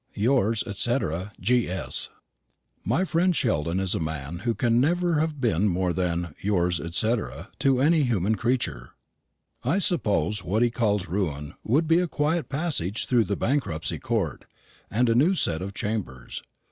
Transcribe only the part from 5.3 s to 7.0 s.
been more than "yours et